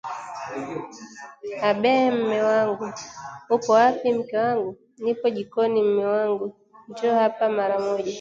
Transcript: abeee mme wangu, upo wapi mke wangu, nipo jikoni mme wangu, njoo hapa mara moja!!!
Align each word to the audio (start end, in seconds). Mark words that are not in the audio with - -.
abeee 1.69 2.07
mme 2.17 2.39
wangu, 2.49 2.85
upo 3.55 3.71
wapi 3.81 4.07
mke 4.17 4.37
wangu, 4.45 4.71
nipo 5.03 5.27
jikoni 5.35 5.81
mme 5.83 6.05
wangu, 6.05 6.55
njoo 6.89 7.15
hapa 7.21 7.45
mara 7.49 7.77
moja!!! 7.79 8.09